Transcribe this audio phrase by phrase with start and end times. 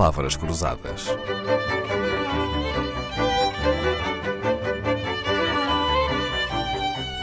[0.00, 1.08] palavras cruzadas.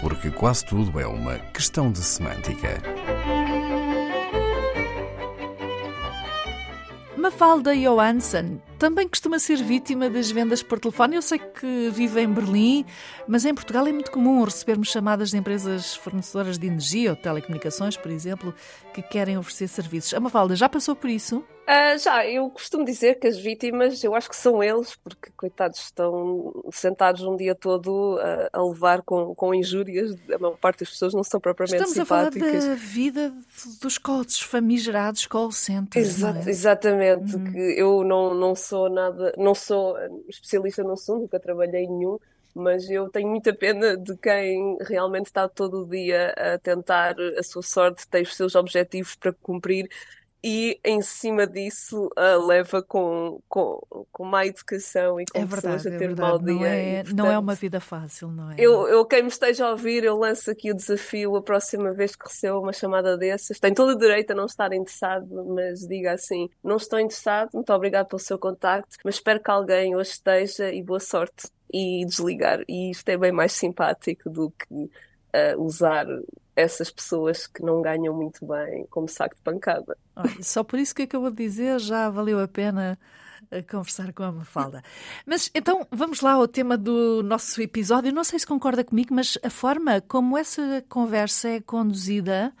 [0.00, 2.80] Porque quase tudo é uma questão de semântica.
[7.16, 11.16] Mafalda Johansson também costuma ser vítima das vendas por telefone.
[11.16, 12.86] Eu sei que vive em Berlim,
[13.26, 17.96] mas em Portugal é muito comum recebermos chamadas de empresas fornecedoras de energia ou telecomunicações,
[17.96, 18.54] por exemplo,
[18.94, 20.14] que querem oferecer serviços.
[20.14, 21.44] A Mafalda já passou por isso?
[21.62, 25.78] Uh, já, eu costumo dizer que as vítimas, eu acho que são eles, porque coitados
[25.78, 30.90] estão sentados um dia todo uh, a levar com, com injúrias, a maior parte das
[30.90, 32.54] pessoas não são propriamente Estamos simpáticas.
[32.54, 33.32] Estamos a falar da vida
[33.80, 36.08] dos calls, famigerados call centers.
[36.08, 36.50] Exato, é?
[36.50, 37.52] Exatamente, uhum.
[37.52, 39.96] que eu não, não sou nada, não sou
[40.28, 42.18] especialista no assunto, nunca trabalhei nenhum,
[42.52, 47.42] mas eu tenho muita pena de quem realmente está todo o dia a tentar a
[47.44, 49.88] sua sorte, tem os seus objetivos para cumprir
[50.42, 55.76] e em cima disso uh, leva com, com, com má educação e com é verdade,
[55.76, 56.20] pessoas a é ter verdade.
[56.20, 56.54] mau dia.
[56.54, 58.54] Não é, portanto, não é uma vida fácil, não é?
[58.58, 62.16] Eu, eu, quem me esteja a ouvir, eu lanço aqui o desafio a próxima vez
[62.16, 63.60] que receba uma chamada dessas.
[63.60, 67.72] Tem todo o direito a não estar interessado, mas diga assim: não estou interessado, muito
[67.72, 71.48] obrigado pelo seu contacto, mas espero que alguém hoje esteja e boa sorte.
[71.72, 72.64] E desligar.
[72.66, 76.04] E isto é bem mais simpático do que uh, usar
[76.60, 79.96] essas pessoas que não ganham muito bem como saco de pancada.
[80.14, 82.98] Olha, só por isso que acabou de dizer já valeu a pena
[83.50, 84.82] eh, conversar com a Mafalda.
[85.26, 88.12] Mas então vamos lá ao tema do nosso episódio.
[88.12, 92.52] Não sei se concorda comigo, mas a forma como essa conversa é conduzida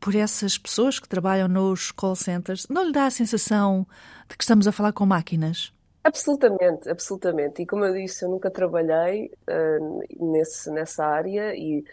[0.00, 3.86] por essas pessoas que trabalham nos call centers não lhe dá a sensação
[4.28, 5.72] de que estamos a falar com máquinas?
[6.04, 7.62] Absolutamente, absolutamente.
[7.62, 11.84] E como eu disse, eu nunca trabalhei uh, nesse, nessa área e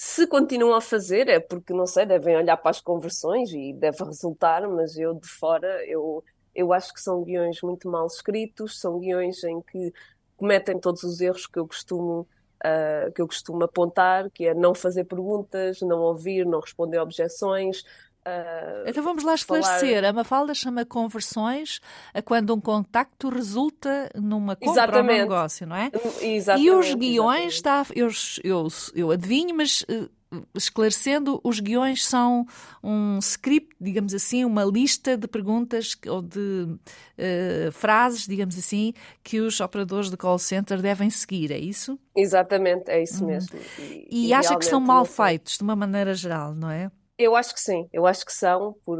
[0.00, 3.98] se continuam a fazer é porque, não sei, devem olhar para as conversões e deve
[4.06, 6.22] resultar, mas eu de fora, eu,
[6.54, 9.92] eu acho que são guiões muito mal escritos, são guiões em que
[10.36, 12.28] cometem todos os erros que eu costumo
[12.64, 17.82] uh, que eu costumo apontar, que é não fazer perguntas, não ouvir, não responder objeções,
[18.28, 19.96] Uh, então vamos lá esclarecer.
[19.96, 20.08] Falar...
[20.08, 21.80] A Mafalda chama conversões
[22.12, 25.10] a quando um contacto resulta numa compra exatamente.
[25.10, 25.90] ou num negócio, não é?
[26.20, 28.08] Exatamente, e os guiões, está, eu,
[28.44, 30.10] eu, eu adivinho, mas uh,
[30.54, 32.46] esclarecendo, os guiões são
[32.82, 39.40] um script, digamos assim, uma lista de perguntas ou de uh, frases, digamos assim, que
[39.40, 41.98] os operadores de call center devem seguir, é isso?
[42.14, 43.30] Exatamente, é isso uhum.
[43.30, 43.58] mesmo.
[43.78, 46.90] E, e acha que são mal feitos, de uma maneira geral, não é?
[47.18, 48.98] Eu acho que sim, eu acho que são, por,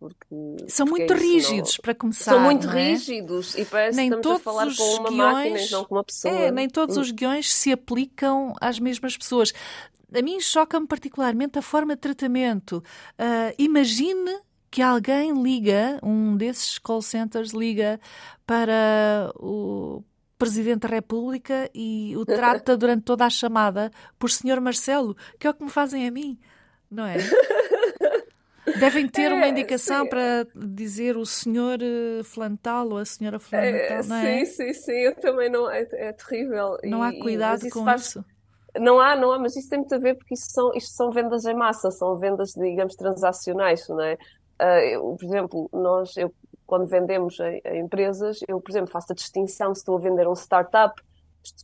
[0.00, 0.26] porque,
[0.68, 1.82] são porque muito é rígidos não...
[1.82, 2.32] para começar.
[2.32, 2.72] São muito é?
[2.72, 5.34] rígidos e parece nem que estamos todos a falar com uma guiões...
[5.34, 6.34] máquina e não com uma pessoa.
[6.34, 7.00] É, nem todos hum.
[7.02, 9.52] os guiões se aplicam às mesmas pessoas.
[10.14, 12.82] A mim choca-me particularmente a forma de tratamento.
[13.18, 14.40] Uh, imagine
[14.70, 18.00] que alguém liga, um desses call centers liga
[18.46, 20.02] para o
[20.38, 25.50] Presidente da República e o trata durante toda a chamada por Senhor Marcelo, que é
[25.50, 26.38] o que me fazem a mim
[26.90, 27.16] não é?
[28.78, 30.10] Devem ter é, uma indicação sim.
[30.10, 34.44] para dizer o senhor eh, Flantal ou a senhora Flantal, é, não é?
[34.44, 36.76] Sim, sim, sim, eu também não, é, é terrível.
[36.84, 38.02] Não há cuidado isso com faz...
[38.02, 38.24] isso?
[38.78, 41.10] Não há, não há, mas isso tem muito a ver porque isso são, isto são
[41.10, 44.14] vendas em massa, são vendas, digamos, transacionais, não é?
[44.60, 46.32] Uh, eu, por exemplo, nós, eu,
[46.66, 50.28] quando vendemos a, a, empresas, eu, por exemplo, faço a distinção se estou a vender
[50.28, 51.00] um startup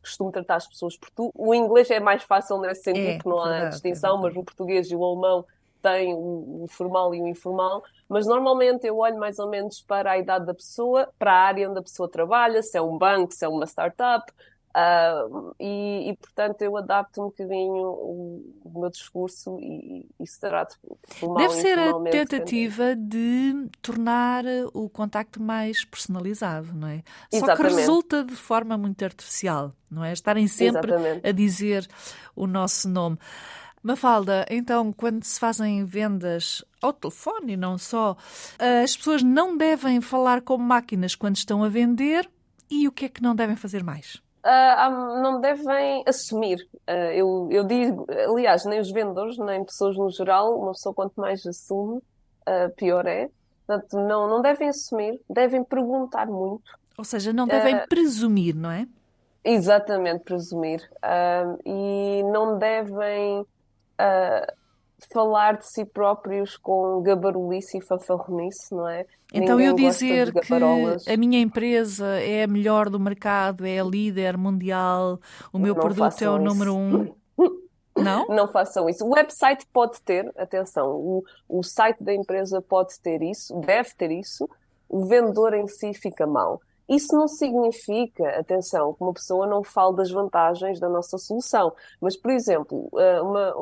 [0.01, 1.31] costumo tratar as pessoas por tu.
[1.35, 4.37] O inglês é mais fácil nesse sentido, é, que não há verdade, distinção, é mas
[4.37, 5.45] o português e o alemão
[5.83, 7.83] têm o formal e o informal.
[8.09, 11.69] Mas normalmente eu olho mais ou menos para a idade da pessoa, para a área
[11.69, 14.33] onde a pessoa trabalha, se é um banco, se é uma startup,
[14.75, 20.77] Uh, e, e, portanto eu adapto um bocadinho o, o meu discurso e, se trato
[21.07, 27.05] formal Deve ser a tentativa de tornar o contacto mais personalizado, não é?
[27.33, 27.57] Exatamente.
[27.57, 30.13] Só que resulta de forma muito artificial, não é?
[30.13, 31.29] Estarem sempre Exatamente.
[31.29, 31.87] a dizer
[32.35, 33.17] o nosso nome.
[33.81, 38.17] Mafalda, então, quando se fazem vendas ao telefone e não só,
[38.83, 42.29] as pessoas não devem falar com máquinas quando estão a vender
[42.69, 44.25] e o que é que não devem fazer mais?
[44.45, 46.59] Uh, não devem assumir.
[46.89, 51.21] Uh, eu, eu digo, aliás, nem os vendedores, nem pessoas no geral, uma pessoa quanto
[51.21, 53.29] mais assume, uh, pior é.
[53.67, 56.71] Portanto, não, não devem assumir, devem perguntar muito.
[56.99, 58.87] Ou seja, não devem presumir, não é?
[59.43, 60.81] Exatamente, presumir.
[61.65, 63.45] e não devem
[65.13, 69.07] falar de si próprios com gabarulice e fanfarronice, não é?
[69.33, 73.85] Então Ninguém eu dizer que a minha empresa é a melhor do mercado, é a
[73.85, 75.19] líder mundial,
[75.53, 76.45] o meu não produto é o isso.
[76.45, 77.15] número um.
[77.97, 78.27] Não?
[78.27, 79.07] Não façam isso.
[79.07, 84.11] O website pode ter, atenção, o, o site da empresa pode ter isso, deve ter
[84.11, 84.51] isso.
[84.89, 86.61] o vendedor em si fica mal.
[86.89, 91.73] Isso não significa, atenção, que uma pessoa não fale das vantagens da nossa solução.
[92.01, 93.55] Mas, por exemplo, eh, uma,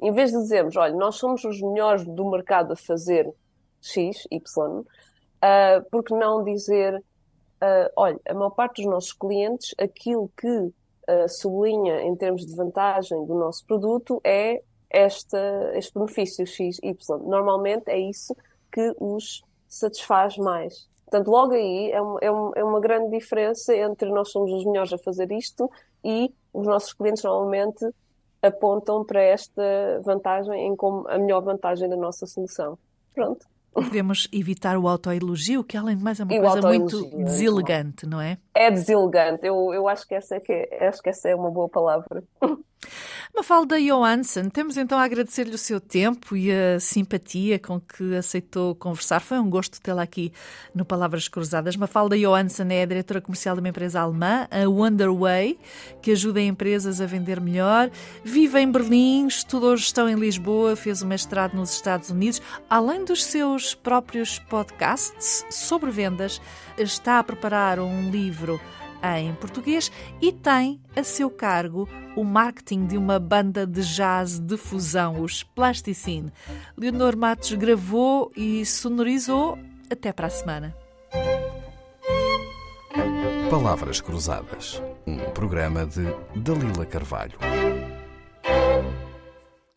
[0.00, 3.32] em vez de dizermos, olha, nós somos os melhores do mercado a fazer
[3.80, 9.74] X, Y, uh, por que não dizer, uh, olha, a maior parte dos nossos clientes,
[9.78, 16.46] aquilo que uh, sublinha em termos de vantagem do nosso produto é esta, este benefício
[16.46, 17.18] X, Y.
[17.24, 18.34] Normalmente é isso
[18.72, 20.88] que os satisfaz mais.
[21.14, 24.64] Portanto, logo aí é, um, é, um, é uma grande diferença entre nós somos os
[24.64, 25.70] melhores a fazer isto
[26.04, 27.86] e os nossos clientes normalmente
[28.42, 29.62] apontam para esta
[30.04, 32.76] vantagem como a melhor vantagem da nossa solução.
[33.14, 33.46] Pronto.
[33.76, 38.06] Devemos evitar o autoelogio, que além de mais é uma e coisa muito é deselegante,
[38.06, 38.36] não é?
[38.54, 39.46] É deselegante.
[39.46, 42.22] Eu, eu acho, que essa é que acho que essa é uma boa palavra.
[43.34, 48.76] Mafalda Johansson, temos então a agradecer-lhe o seu tempo e a simpatia com que aceitou
[48.76, 49.20] conversar.
[49.20, 50.32] Foi um gosto tê-la aqui
[50.72, 51.74] no Palavras Cruzadas.
[51.74, 55.58] Mafalda Johansson é a diretora comercial de uma empresa alemã, a Wonderway,
[56.00, 57.90] que ajuda empresas a vender melhor.
[58.22, 62.40] Vive em Berlim, estudou gestão em Lisboa, fez o mestrado nos Estados Unidos.
[62.70, 66.40] Além dos seus próprios podcasts sobre vendas,
[66.78, 68.10] está a preparar um
[68.44, 68.60] livro
[69.02, 74.56] em português e tem a seu cargo o marketing de uma banda de jazz de
[74.56, 76.32] fusão, os Plasticine.
[76.76, 79.58] Leonor Matos gravou e sonorizou.
[79.90, 80.74] Até para a semana.
[83.50, 86.04] Palavras Cruzadas, um programa de
[86.34, 87.38] Dalila Carvalho.